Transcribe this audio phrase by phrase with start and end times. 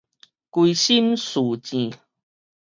[0.49, 1.93] 歸心似箭